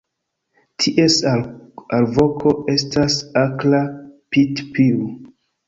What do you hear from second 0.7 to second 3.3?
Ties alvoko estas